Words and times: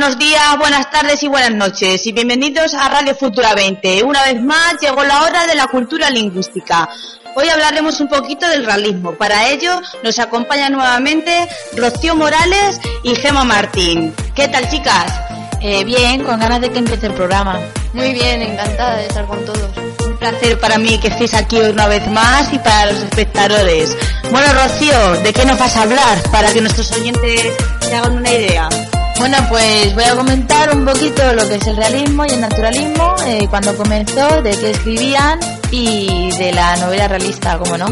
Buenos 0.00 0.18
días, 0.18 0.56
buenas 0.56 0.90
tardes 0.90 1.22
y 1.22 1.28
buenas 1.28 1.52
noches 1.52 2.06
y 2.06 2.12
bienvenidos 2.12 2.72
a 2.72 2.88
Radio 2.88 3.14
Futura 3.14 3.54
20. 3.54 4.02
Una 4.02 4.22
vez 4.22 4.40
más 4.40 4.76
llegó 4.80 5.04
la 5.04 5.24
hora 5.24 5.46
de 5.46 5.54
la 5.54 5.66
cultura 5.66 6.08
lingüística. 6.08 6.88
Hoy 7.36 7.50
hablaremos 7.50 8.00
un 8.00 8.08
poquito 8.08 8.48
del 8.48 8.64
realismo. 8.64 9.12
Para 9.12 9.50
ello 9.50 9.78
nos 10.02 10.18
acompaña 10.18 10.70
nuevamente 10.70 11.46
Rocío 11.76 12.14
Morales 12.14 12.80
y 13.02 13.14
Gema 13.14 13.44
Martín. 13.44 14.14
¿Qué 14.34 14.48
tal 14.48 14.70
chicas? 14.70 15.12
Eh, 15.60 15.84
bien, 15.84 16.24
con 16.24 16.40
ganas 16.40 16.62
de 16.62 16.70
que 16.70 16.78
empiece 16.78 17.08
el 17.08 17.12
programa. 17.12 17.60
Muy 17.92 18.14
bien, 18.14 18.40
encantada 18.40 18.96
de 18.96 19.06
estar 19.06 19.26
con 19.26 19.44
todos. 19.44 19.70
Un 20.06 20.16
placer 20.16 20.58
para 20.58 20.78
mí 20.78 20.96
que 20.96 21.08
estéis 21.08 21.34
aquí 21.34 21.60
una 21.60 21.88
vez 21.88 22.08
más 22.08 22.50
y 22.54 22.58
para 22.58 22.86
los 22.86 23.02
espectadores. 23.02 23.94
Bueno, 24.30 24.46
Rocío, 24.54 25.20
¿de 25.22 25.30
qué 25.34 25.44
nos 25.44 25.58
vas 25.58 25.76
a 25.76 25.82
hablar 25.82 26.22
para 26.32 26.54
que 26.54 26.62
nuestros 26.62 26.90
oyentes 26.92 27.52
se 27.80 27.94
hagan 27.94 28.16
una 28.16 28.32
idea? 28.32 28.70
Bueno, 29.18 29.36
pues 29.48 29.94
voy 29.94 30.04
a 30.04 30.16
comentar 30.16 30.74
un 30.74 30.84
poquito 30.84 31.32
lo 31.34 31.46
que 31.48 31.56
es 31.56 31.66
el 31.66 31.76
realismo 31.76 32.24
y 32.24 32.30
el 32.30 32.40
naturalismo, 32.40 33.14
eh, 33.26 33.46
cuando 33.50 33.76
comenzó, 33.76 34.40
de 34.42 34.50
qué 34.52 34.70
escribían 34.70 35.38
y 35.70 36.30
de 36.38 36.52
la 36.52 36.76
novela 36.76 37.08
realista, 37.08 37.58
como 37.58 37.76
no. 37.76 37.86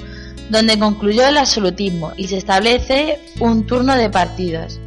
donde 0.52 0.78
concluyó 0.78 1.28
el 1.28 1.36
absolutismo 1.36 2.14
y 2.16 2.28
se 2.28 2.38
establece 2.38 3.18
un 3.40 3.66
turno 3.66 3.96
de 3.96 4.12
partidos, 4.12 4.80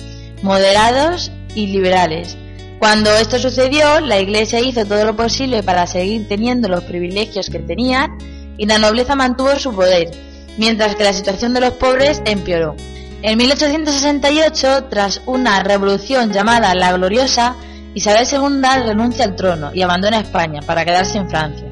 moderados 0.44 1.32
y 1.56 1.66
liberales. 1.66 2.36
Cuando 2.78 3.10
esto 3.10 3.40
sucedió, 3.40 3.98
la 3.98 4.20
Iglesia 4.20 4.60
hizo 4.60 4.86
todo 4.86 5.04
lo 5.06 5.16
posible 5.16 5.64
para 5.64 5.88
seguir 5.88 6.28
teniendo 6.28 6.68
los 6.68 6.84
privilegios 6.84 7.50
que 7.50 7.58
tenía 7.58 8.16
y 8.56 8.66
la 8.66 8.78
nobleza 8.78 9.16
mantuvo 9.16 9.58
su 9.58 9.74
poder, 9.74 10.12
mientras 10.56 10.94
que 10.94 11.02
la 11.02 11.12
situación 11.12 11.52
de 11.52 11.62
los 11.62 11.72
pobres 11.72 12.22
empeoró. 12.26 12.76
En 13.22 13.38
1868, 13.38 14.84
tras 14.84 15.20
una 15.26 15.64
revolución 15.64 16.32
llamada 16.32 16.76
La 16.76 16.92
Gloriosa, 16.92 17.56
Isabel 17.94 18.26
II 18.30 18.86
renuncia 18.86 19.24
al 19.24 19.36
trono 19.36 19.70
y 19.74 19.82
abandona 19.82 20.20
España 20.20 20.60
para 20.62 20.84
quedarse 20.84 21.18
en 21.18 21.28
Francia. 21.28 21.66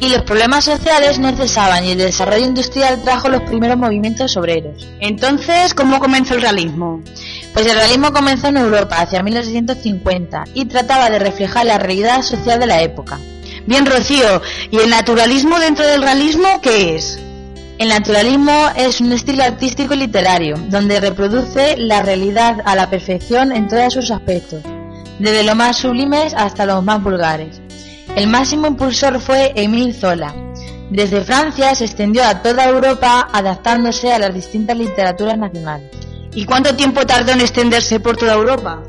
Y 0.00 0.08
los 0.08 0.22
problemas 0.22 0.64
sociales 0.64 1.18
no 1.18 1.34
cesaban 1.34 1.84
y 1.84 1.92
el 1.92 1.98
desarrollo 1.98 2.44
industrial 2.44 3.02
trajo 3.02 3.28
los 3.28 3.42
primeros 3.42 3.78
movimientos 3.78 4.36
obreros. 4.36 4.86
Entonces, 5.00 5.72
¿cómo 5.72 5.98
comenzó 5.98 6.34
el 6.34 6.42
realismo? 6.42 7.02
Pues 7.52 7.66
el 7.66 7.76
realismo 7.76 8.12
comenzó 8.12 8.48
en 8.48 8.58
Europa 8.58 9.00
hacia 9.00 9.22
1850 9.22 10.44
y 10.54 10.66
trataba 10.66 11.08
de 11.10 11.20
reflejar 11.20 11.66
la 11.66 11.78
realidad 11.78 12.22
social 12.22 12.60
de 12.60 12.66
la 12.66 12.82
época. 12.82 13.18
Bien, 13.66 13.86
Rocío, 13.86 14.42
¿y 14.70 14.76
el 14.76 14.90
naturalismo 14.90 15.58
dentro 15.58 15.86
del 15.86 16.02
realismo 16.02 16.60
qué 16.60 16.96
es? 16.96 17.18
El 17.78 17.88
naturalismo 17.88 18.70
es 18.76 19.00
un 19.00 19.12
estilo 19.12 19.42
artístico 19.42 19.94
y 19.94 19.98
literario, 19.98 20.56
donde 20.68 21.00
reproduce 21.00 21.76
la 21.76 22.02
realidad 22.02 22.58
a 22.64 22.76
la 22.76 22.90
perfección 22.90 23.52
en 23.52 23.68
todos 23.68 23.94
sus 23.94 24.10
aspectos, 24.10 24.62
desde 25.18 25.44
los 25.44 25.56
más 25.56 25.76
sublimes 25.76 26.34
hasta 26.34 26.66
los 26.66 26.82
más 26.82 27.02
vulgares. 27.02 27.60
El 28.16 28.28
máximo 28.28 28.66
impulsor 28.66 29.20
fue 29.20 29.52
Émile 29.56 29.92
Zola. 29.92 30.34
Desde 30.90 31.22
Francia 31.22 31.74
se 31.74 31.84
extendió 31.84 32.24
a 32.24 32.42
toda 32.42 32.68
Europa 32.68 33.28
adaptándose 33.32 34.12
a 34.12 34.18
las 34.18 34.34
distintas 34.34 34.76
literaturas 34.76 35.38
nacionales. 35.38 35.90
¿Y 36.34 36.44
cuánto 36.44 36.74
tiempo 36.76 37.06
tardó 37.06 37.32
en 37.32 37.40
extenderse 37.40 38.00
por 38.00 38.16
toda 38.16 38.34
Europa? 38.34 38.82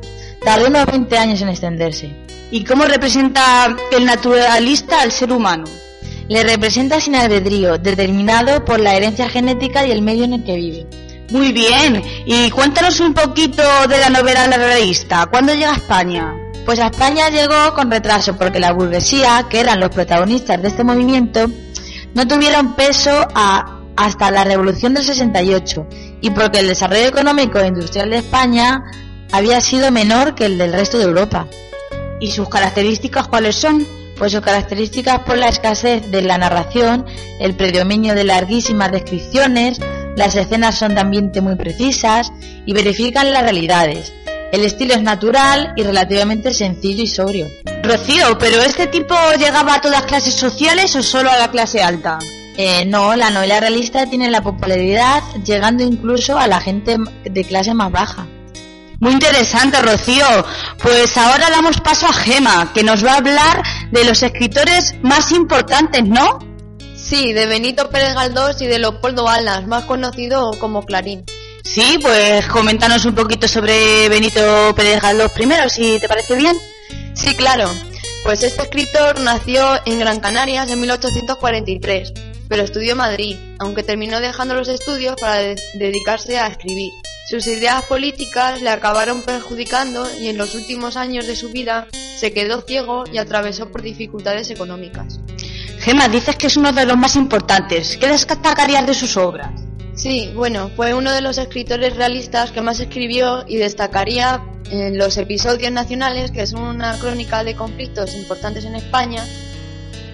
Tardó 0.43 0.67
unos 0.67 0.85
20 0.85 1.17
años 1.17 1.41
en 1.41 1.49
extenderse. 1.49 2.15
¿Y 2.51 2.63
cómo 2.63 2.85
representa 2.85 3.75
el 3.91 4.05
naturalista 4.05 5.01
al 5.01 5.11
ser 5.11 5.31
humano? 5.31 5.65
Le 6.27 6.43
representa 6.43 6.99
sin 6.99 7.15
albedrío, 7.15 7.77
determinado 7.77 8.65
por 8.65 8.79
la 8.79 8.95
herencia 8.95 9.29
genética 9.29 9.85
y 9.85 9.91
el 9.91 10.01
medio 10.01 10.25
en 10.25 10.33
el 10.33 10.43
que 10.43 10.55
vive. 10.55 10.87
Muy 11.31 11.51
bien, 11.51 12.03
y 12.25 12.51
cuéntanos 12.51 12.99
un 12.99 13.13
poquito 13.13 13.63
de 13.89 13.97
la 13.97 14.09
novela 14.09 14.45
realista. 14.47 15.25
¿Cuándo 15.25 15.53
llega 15.53 15.71
a 15.71 15.77
España? 15.77 16.35
Pues 16.65 16.79
a 16.79 16.87
España 16.87 17.29
llegó 17.29 17.73
con 17.73 17.89
retraso 17.89 18.37
porque 18.37 18.59
la 18.59 18.73
burguesía, 18.73 19.45
que 19.49 19.59
eran 19.59 19.79
los 19.79 19.89
protagonistas 19.89 20.61
de 20.61 20.67
este 20.67 20.83
movimiento, 20.83 21.47
no 22.13 22.27
tuvieron 22.27 22.75
peso 22.75 23.27
a, 23.33 23.81
hasta 23.95 24.29
la 24.29 24.43
Revolución 24.43 24.93
del 24.93 25.03
68 25.03 25.87
y 26.21 26.29
porque 26.29 26.59
el 26.59 26.67
desarrollo 26.67 27.07
económico 27.07 27.59
e 27.59 27.67
industrial 27.67 28.11
de 28.11 28.17
España 28.17 28.83
había 29.31 29.61
sido 29.61 29.91
menor 29.91 30.35
que 30.35 30.45
el 30.45 30.59
del 30.59 30.73
resto 30.73 30.99
de 30.99 31.05
Europa. 31.05 31.47
¿Y 32.19 32.31
sus 32.31 32.49
características 32.49 33.27
cuáles 33.27 33.55
son? 33.55 33.85
Pues 34.17 34.31
sus 34.31 34.41
características 34.41 35.19
por 35.19 35.37
la 35.37 35.49
escasez 35.49 36.09
de 36.09 36.21
la 36.21 36.37
narración, 36.37 37.05
el 37.39 37.55
predominio 37.55 38.15
de 38.15 38.23
larguísimas 38.23 38.91
descripciones, 38.91 39.79
las 40.15 40.35
escenas 40.35 40.77
son 40.77 40.95
de 40.95 41.01
ambiente 41.01 41.41
muy 41.41 41.55
precisas 41.55 42.31
y 42.65 42.73
verifican 42.73 43.31
las 43.31 43.43
realidades. 43.43 44.13
El 44.51 44.63
estilo 44.63 44.93
es 44.93 45.01
natural 45.01 45.73
y 45.75 45.83
relativamente 45.83 46.53
sencillo 46.53 47.03
y 47.03 47.07
sobrio. 47.07 47.47
Rocío, 47.83 48.37
¿pero 48.37 48.61
este 48.61 48.87
tipo 48.87 49.15
llegaba 49.37 49.75
a 49.75 49.81
todas 49.81 50.03
clases 50.03 50.35
sociales 50.35 50.95
o 50.95 51.03
solo 51.03 51.29
a 51.29 51.37
la 51.37 51.51
clase 51.51 51.83
alta? 51.83 52.19
Eh, 52.57 52.85
no, 52.85 53.15
la 53.15 53.31
novela 53.31 53.59
realista 53.59 54.05
tiene 54.05 54.31
la 54.31 54.41
popularidad 54.41 55.21
llegando 55.43 55.83
incluso 55.83 56.37
a 56.37 56.47
la 56.47 56.61
gente 56.61 56.95
de 57.25 57.43
clase 57.43 57.73
más 57.73 57.91
baja. 57.91 58.27
Muy 58.99 59.11
interesante, 59.11 59.81
Rocío. 59.81 60.25
Pues 60.81 61.17
ahora 61.17 61.49
damos 61.49 61.81
paso 61.81 62.07
a 62.07 62.13
Gema, 62.13 62.71
que 62.73 62.83
nos 62.83 63.05
va 63.05 63.13
a 63.13 63.17
hablar 63.17 63.61
de 63.91 64.05
los 64.05 64.23
escritores 64.23 64.95
más 65.01 65.31
importantes, 65.31 66.05
¿no? 66.05 66.39
Sí, 67.07 67.33
de 67.33 67.45
Benito 67.45 67.87
Pérez 67.91 68.15
Galdós 68.15 68.59
y 68.63 68.65
de 68.65 68.79
Leopoldo 68.79 69.29
Alas, 69.29 69.67
más 69.67 69.85
conocido 69.85 70.49
como 70.59 70.83
Clarín. 70.87 71.23
Sí, 71.63 71.99
pues 72.01 72.47
coméntanos 72.47 73.05
un 73.05 73.13
poquito 73.13 73.47
sobre 73.47 74.09
Benito 74.09 74.73
Pérez 74.75 75.03
Galdós 75.03 75.31
primero, 75.31 75.69
si 75.69 75.99
te 75.99 76.07
parece 76.07 76.35
bien. 76.35 76.57
Sí, 77.13 77.35
claro. 77.35 77.69
Pues 78.23 78.41
este 78.41 78.63
escritor 78.63 79.19
nació 79.19 79.79
en 79.85 79.99
Gran 79.99 80.19
Canarias 80.19 80.67
en 80.71 80.81
1843, 80.81 82.11
pero 82.49 82.63
estudió 82.63 82.93
en 82.93 82.97
Madrid, 82.97 83.37
aunque 83.59 83.83
terminó 83.83 84.19
dejando 84.19 84.55
los 84.55 84.67
estudios 84.67 85.15
para 85.21 85.35
de 85.35 85.61
dedicarse 85.75 86.39
a 86.39 86.47
escribir. 86.47 86.91
Sus 87.29 87.45
ideas 87.45 87.85
políticas 87.85 88.63
le 88.63 88.69
acabaron 88.71 89.21
perjudicando 89.21 90.07
y 90.19 90.29
en 90.29 90.39
los 90.39 90.55
últimos 90.55 90.97
años 90.97 91.27
de 91.27 91.35
su 91.35 91.49
vida 91.49 91.85
se 92.17 92.33
quedó 92.33 92.61
ciego 92.61 93.03
y 93.13 93.19
atravesó 93.19 93.69
por 93.69 93.83
dificultades 93.83 94.49
económicas. 94.49 95.19
Gema, 95.85 96.07
dices 96.07 96.35
que 96.35 96.47
es 96.47 96.57
uno 96.57 96.71
de 96.71 96.83
los 96.83 96.97
más 96.97 97.15
importantes. 97.15 97.95
¿Qué 97.97 98.07
destacarías 98.07 98.87
de 98.87 98.95
sus 98.95 99.17
obras? 99.17 99.51
Sí, 99.93 100.31
bueno, 100.33 100.71
fue 100.75 100.95
uno 100.95 101.11
de 101.11 101.21
los 101.21 101.37
escritores 101.37 101.95
realistas 101.95 102.49
que 102.49 102.59
más 102.61 102.79
escribió 102.79 103.45
y 103.47 103.57
destacaría 103.57 104.43
en 104.71 104.97
los 104.97 105.15
episodios 105.17 105.71
nacionales, 105.71 106.31
que 106.31 106.41
es 106.41 106.53
una 106.53 106.97
crónica 106.97 107.43
de 107.43 107.53
conflictos 107.53 108.15
importantes 108.15 108.65
en 108.65 108.73
España. 108.73 109.23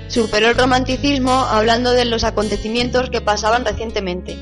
Superó 0.10 0.50
el 0.50 0.58
romanticismo 0.58 1.32
hablando 1.32 1.94
de 1.94 2.04
los 2.04 2.26
acontecimientos 2.26 3.10
que 3.10 3.22
pasaban 3.22 3.64
recientemente. 3.64 4.38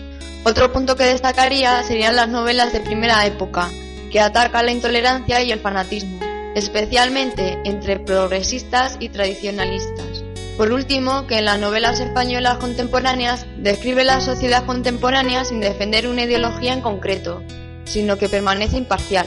Otro 0.45 0.73
punto 0.73 0.95
que 0.95 1.03
destacaría 1.03 1.83
serían 1.83 2.15
las 2.15 2.29
novelas 2.29 2.73
de 2.73 2.79
primera 2.79 3.23
época, 3.27 3.69
que 4.11 4.19
atacan 4.19 4.65
la 4.65 4.71
intolerancia 4.71 5.43
y 5.43 5.51
el 5.51 5.59
fanatismo. 5.59 6.17
especialmente 6.55 7.59
entre 7.63 7.99
progresistas 7.99 8.97
y 8.99 9.09
tradicionalistas. 9.09 10.18
Por 10.59 10.73
último, 10.73 11.25
que 11.25 11.37
en 11.37 11.45
las 11.45 11.57
novelas 11.57 12.01
españolas 12.01 12.57
contemporáneas 12.57 13.45
describe 13.55 14.03
la 14.03 14.19
sociedad 14.19 14.65
contemporánea 14.65 15.45
sin 15.45 15.61
defender 15.61 16.05
una 16.05 16.23
ideología 16.23 16.73
en 16.73 16.81
concreto, 16.81 17.41
sino 17.85 18.17
que 18.17 18.27
permanece 18.27 18.75
imparcial. 18.75 19.25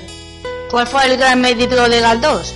¿Cuál 0.70 0.87
fue 0.87 1.06
el 1.06 1.17
gran 1.17 1.40
mérito 1.40 1.88
de 1.88 2.00
Galdós? 2.00 2.55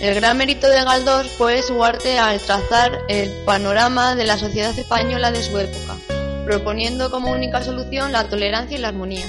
El 0.00 0.14
gran 0.14 0.38
mérito 0.38 0.68
de 0.68 0.84
Galdós 0.84 1.26
fue 1.36 1.60
su 1.60 1.82
arte 1.82 2.20
al 2.20 2.38
trazar 2.38 3.00
el 3.08 3.32
panorama 3.44 4.14
de 4.14 4.26
la 4.26 4.38
sociedad 4.38 4.78
española 4.78 5.32
de 5.32 5.42
su 5.42 5.58
época, 5.58 5.96
proponiendo 6.44 7.10
como 7.10 7.32
única 7.32 7.64
solución 7.64 8.12
la 8.12 8.28
tolerancia 8.28 8.78
y 8.78 8.80
la 8.80 8.88
armonía. 8.90 9.26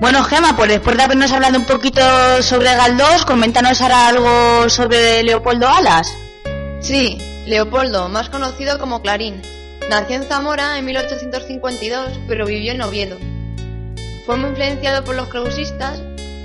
Bueno, 0.00 0.24
Gema, 0.24 0.56
pues 0.56 0.70
después 0.70 0.96
de 0.96 1.04
habernos 1.04 1.30
hablado 1.30 1.56
un 1.56 1.66
poquito 1.66 2.02
sobre 2.42 2.74
Galdós, 2.74 3.24
coméntanos 3.24 3.80
ahora 3.80 4.08
algo 4.08 4.68
sobre 4.68 5.22
Leopoldo 5.22 5.68
Alas. 5.68 6.12
Sí, 6.80 7.16
Leopoldo, 7.48 8.10
más 8.10 8.28
conocido 8.28 8.78
como 8.78 9.00
Clarín, 9.00 9.40
nació 9.88 10.16
en 10.16 10.24
Zamora 10.24 10.76
en 10.76 10.84
1852, 10.84 12.20
pero 12.28 12.44
vivió 12.44 12.72
en 12.72 12.82
Oviedo. 12.82 13.16
Fue 14.26 14.36
muy 14.36 14.50
influenciado 14.50 15.02
por 15.02 15.16
los 15.16 15.28
clausistas 15.28 15.98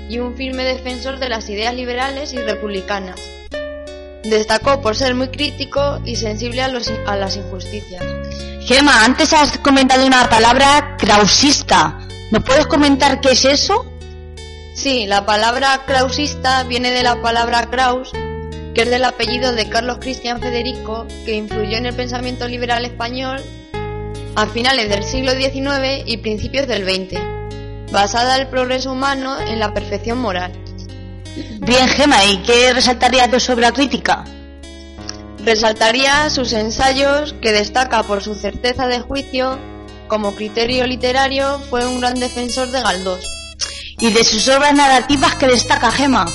y 0.08 0.18
un 0.18 0.34
firme 0.34 0.64
defensor 0.64 1.18
de 1.18 1.28
las 1.28 1.50
ideas 1.50 1.74
liberales 1.74 2.32
y 2.32 2.38
republicanas. 2.38 3.20
Destacó 4.22 4.80
por 4.80 4.96
ser 4.96 5.14
muy 5.14 5.28
crítico 5.28 6.00
y 6.06 6.16
sensible 6.16 6.62
a, 6.62 6.72
a 7.06 7.16
las 7.16 7.36
injusticias. 7.36 8.02
Gema, 8.62 9.04
antes 9.04 9.34
has 9.34 9.58
comentado 9.58 10.06
una 10.06 10.30
palabra 10.30 10.96
krausista. 10.98 11.98
¿Nos 12.30 12.42
puedes 12.44 12.66
comentar 12.66 13.20
qué 13.20 13.32
es 13.32 13.44
eso? 13.44 13.84
Sí, 14.74 15.04
la 15.04 15.26
palabra 15.26 15.82
krausista 15.84 16.62
viene 16.62 16.92
de 16.92 17.02
la 17.02 17.20
palabra 17.20 17.68
kraus, 17.68 18.10
que 18.74 18.82
es 18.82 18.90
del 18.90 19.04
apellido 19.04 19.52
de 19.52 19.68
Carlos 19.68 19.98
Cristian 20.00 20.40
Federico, 20.40 21.06
que 21.24 21.34
influyó 21.34 21.76
en 21.76 21.86
el 21.86 21.94
pensamiento 21.94 22.48
liberal 22.48 22.84
español 22.84 23.40
a 24.34 24.46
finales 24.46 24.88
del 24.88 25.04
siglo 25.04 25.32
XIX 25.32 26.02
y 26.04 26.16
principios 26.16 26.66
del 26.66 26.84
XX, 26.84 27.20
basada 27.92 28.36
el 28.36 28.48
progreso 28.48 28.90
humano 28.90 29.38
en 29.38 29.60
la 29.60 29.72
perfección 29.72 30.18
moral. 30.18 30.52
Bien, 31.60 31.88
Gema, 31.88 32.24
¿y 32.24 32.38
qué 32.38 32.72
resaltaría 32.72 33.30
tu 33.30 33.38
sobre 33.38 33.62
la 33.62 33.72
crítica? 33.72 34.24
Resaltaría 35.44 36.28
sus 36.30 36.52
ensayos, 36.52 37.34
que 37.40 37.52
destaca 37.52 38.02
por 38.02 38.22
su 38.22 38.34
certeza 38.34 38.88
de 38.88 39.00
juicio, 39.00 39.58
como 40.08 40.34
criterio 40.34 40.86
literario 40.86 41.60
fue 41.70 41.86
un 41.86 42.00
gran 42.00 42.14
defensor 42.14 42.70
de 42.70 42.80
Galdós. 42.80 43.24
¿Y 44.00 44.10
de 44.10 44.24
sus 44.24 44.48
obras 44.48 44.74
narrativas 44.74 45.36
qué 45.36 45.46
destaca 45.46 45.90
Gema? 45.90 46.26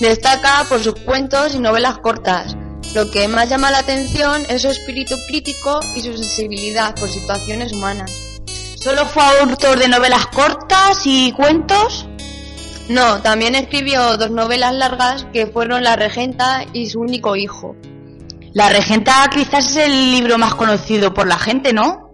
Destaca 0.00 0.64
por 0.68 0.82
sus 0.82 0.94
cuentos 0.94 1.54
y 1.54 1.58
novelas 1.58 1.98
cortas. 1.98 2.56
Lo 2.94 3.10
que 3.10 3.28
más 3.28 3.48
llama 3.48 3.70
la 3.70 3.78
atención 3.78 4.42
es 4.48 4.62
su 4.62 4.68
espíritu 4.68 5.16
crítico 5.26 5.80
y 5.94 6.00
su 6.00 6.16
sensibilidad 6.16 6.94
por 6.94 7.08
situaciones 7.08 7.72
humanas. 7.72 8.10
¿Solo 8.76 9.06
fue 9.06 9.22
autor 9.40 9.78
de 9.78 9.88
novelas 9.88 10.26
cortas 10.26 11.02
y 11.06 11.32
cuentos? 11.32 12.06
No, 12.88 13.20
también 13.22 13.54
escribió 13.54 14.16
dos 14.16 14.30
novelas 14.30 14.74
largas 14.74 15.26
que 15.32 15.46
fueron 15.46 15.82
La 15.82 15.96
Regenta 15.96 16.64
y 16.72 16.88
su 16.88 17.00
único 17.00 17.34
hijo. 17.34 17.74
La 18.52 18.68
Regenta 18.68 19.28
quizás 19.32 19.70
es 19.70 19.76
el 19.76 20.12
libro 20.12 20.38
más 20.38 20.54
conocido 20.54 21.12
por 21.12 21.26
la 21.26 21.38
gente, 21.38 21.72
¿no? 21.72 22.12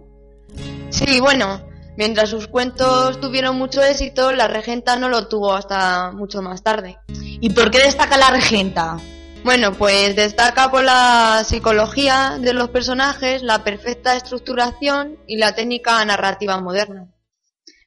Sí, 0.89 1.19
bueno, 1.19 1.61
mientras 1.97 2.29
sus 2.29 2.47
cuentos 2.47 3.19
tuvieron 3.19 3.57
mucho 3.57 3.83
éxito, 3.83 4.31
La 4.31 4.47
Regenta 4.47 4.95
no 4.95 5.09
lo 5.09 5.27
tuvo 5.27 5.53
hasta 5.53 6.11
mucho 6.11 6.41
más 6.41 6.63
tarde. 6.63 6.97
¿Y 7.09 7.49
por 7.51 7.71
qué 7.71 7.79
destaca 7.79 8.17
La 8.17 8.31
Regenta? 8.31 8.97
Bueno, 9.43 9.73
pues 9.73 10.15
destaca 10.15 10.71
por 10.71 10.83
la 10.83 11.43
psicología 11.45 12.37
de 12.39 12.53
los 12.53 12.69
personajes, 12.69 13.43
la 13.43 13.63
perfecta 13.63 14.15
estructuración 14.15 15.17
y 15.27 15.37
la 15.37 15.53
técnica 15.53 16.03
narrativa 16.05 16.59
moderna. 16.61 17.07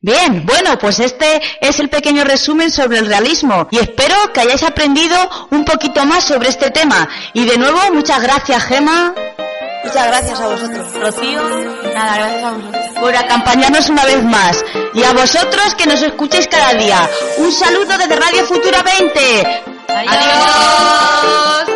Bien, 0.03 0.45
bueno, 0.45 0.79
pues 0.79 1.01
este 1.01 1.41
es 1.61 1.81
el 1.81 1.89
pequeño 1.89 2.25
resumen 2.25 2.71
sobre 2.71 2.99
el 2.99 3.07
realismo 3.07 3.67
y 3.71 3.79
espero 3.79 4.15
que 4.33 4.41
hayáis 4.41 4.63
aprendido 4.63 5.17
un 5.51 5.65
poquito 5.65 6.05
más 6.05 6.25
sobre 6.25 6.51
este 6.51 6.71
tema. 6.71 7.09
Y 7.33 7.45
de 7.47 7.57
nuevo, 7.57 7.79
muchas 7.93 8.23
gracias, 8.23 8.63
Gema. 8.65 9.15
Muchas 9.87 10.07
gracias 10.09 10.41
a 10.41 10.49
vosotros. 10.49 10.95
Rocío, 10.95 11.49
nada, 11.95 12.17
gracias 12.17 12.43
a 12.43 12.51
vosotros. 12.51 12.87
Por 13.01 13.17
acompañarnos 13.17 13.89
una 13.89 14.05
vez 14.05 14.25
más. 14.25 14.65
Y 14.95 15.05
a 15.05 15.13
vosotros 15.13 15.75
que 15.77 15.87
nos 15.87 16.03
escuchéis 16.03 16.49
cada 16.49 16.75
día. 16.75 17.09
Un 17.39 17.53
saludo 17.53 17.97
desde 17.97 18.17
Radio 18.17 18.45
Futura 18.47 18.83
20. 18.83 19.63
Adiós. 19.89 21.76